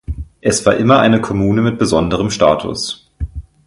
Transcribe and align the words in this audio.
Es 0.41 0.65
war 0.65 0.77
immer 0.77 0.97
eine 0.97 1.21
Kommune 1.21 1.61
mit 1.61 1.77
besonderem 1.77 2.31
Status. 2.31 3.07